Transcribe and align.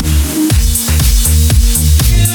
you. 0.00 0.05